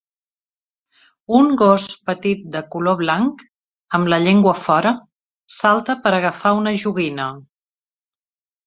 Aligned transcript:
Un 1.39 1.49
gos 1.61 1.85
petit 2.07 2.41
de 2.57 2.63
color 2.77 2.97
blanc, 3.03 3.45
amb 3.99 4.11
la 4.15 4.21
llengua 4.25 4.57
fora, 4.65 4.97
salta 5.61 5.99
per 6.07 6.19
agafar 6.23 6.59
una 6.65 6.79
joguina. 6.87 7.33